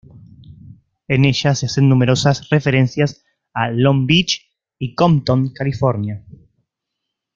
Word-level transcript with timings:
En 1.07 1.25
ella 1.25 1.53
se 1.53 1.67
hacen 1.67 1.87
numerosas 1.87 2.49
referencias 2.49 3.23
a 3.53 3.69
Long 3.69 4.07
Beach 4.07 4.49
y 4.79 4.95
Compton, 4.95 5.53
California. 5.53 6.25